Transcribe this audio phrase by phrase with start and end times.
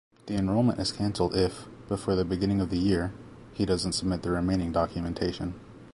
[0.25, 3.13] The enrollment is cancelled if, before the beginning of the year,
[3.53, 5.53] he doesn’t submit the remaining documentation.